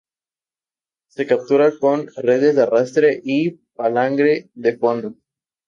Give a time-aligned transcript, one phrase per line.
[1.09, 5.15] Se captura con redes de arrastre y palangre de fondo.